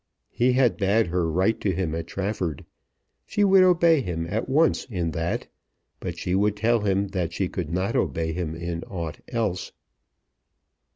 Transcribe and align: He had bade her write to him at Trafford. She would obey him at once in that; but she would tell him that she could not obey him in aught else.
He 0.31 0.53
had 0.53 0.77
bade 0.77 1.05
her 1.13 1.29
write 1.31 1.61
to 1.61 1.71
him 1.75 1.93
at 1.93 2.07
Trafford. 2.07 2.65
She 3.23 3.43
would 3.43 3.61
obey 3.61 4.01
him 4.01 4.25
at 4.27 4.49
once 4.49 4.85
in 4.85 5.11
that; 5.11 5.47
but 5.99 6.17
she 6.17 6.33
would 6.33 6.57
tell 6.57 6.79
him 6.79 7.09
that 7.09 7.33
she 7.33 7.47
could 7.47 7.71
not 7.71 7.95
obey 7.95 8.33
him 8.33 8.55
in 8.55 8.81
aught 8.85 9.19
else. 9.27 9.73